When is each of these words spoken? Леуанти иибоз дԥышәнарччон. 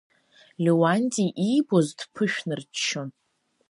Леуанти 0.63 1.25
иибоз 1.45 1.87
дԥышәнарччон. 1.97 3.09